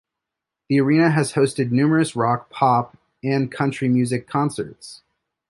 The 0.67 0.81
arena 0.81 1.11
has 1.11 1.33
hosted 1.33 1.69
numerous 1.69 2.15
rock, 2.15 2.49
pop, 2.49 2.97
and 3.23 3.51
country 3.51 3.87
music 3.87 4.27
concerts. 4.27 5.03